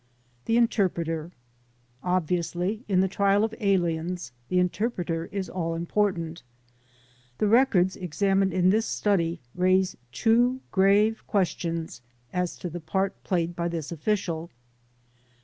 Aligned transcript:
The 0.45 0.57
Interpreter. 0.57 1.31
Obviously, 2.01 2.83
in 2.87 3.01
the 3.01 3.07
trial 3.07 3.43
of 3.43 3.53
aliens 3.59 4.31
the 4.49 4.57
interpreter 4.57 5.29
is 5.31 5.47
all 5.47 5.75
important. 5.75 6.41
The 7.37 7.45
records 7.47 7.95
examined 7.95 8.51
in 8.51 8.71
this 8.71 8.87
study 8.87 9.41
raise 9.53 9.95
two 10.11 10.59
grave 10.71 11.23
questions 11.27 12.01
as 12.33 12.57
to 12.57 12.69
the 12.71 12.81
part 12.81 13.23
played 13.23 13.55
by 13.55 13.67
this 13.67 13.91
official. 13.91 14.49